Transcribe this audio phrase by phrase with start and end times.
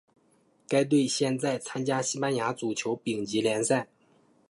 [0.67, 3.87] 该队现在参加西班牙足球丙级联赛。